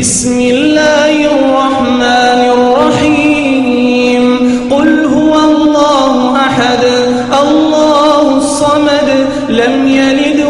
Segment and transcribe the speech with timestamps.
[0.00, 4.24] بسم الله الرحمن الرحيم.
[4.70, 6.84] قل هو الله أحد
[7.42, 9.08] الله الصمد
[9.48, 10.41] لم يلد